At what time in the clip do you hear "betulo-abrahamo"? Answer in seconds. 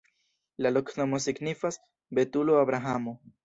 2.21-3.19